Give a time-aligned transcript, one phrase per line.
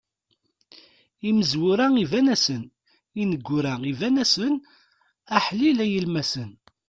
[1.29, 2.63] Imezwura iban-asen,
[3.21, 4.55] ineggura iban-asen,
[5.37, 6.51] aḥlil a yilemmasen.